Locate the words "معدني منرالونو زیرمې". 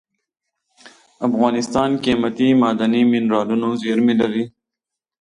2.61-4.13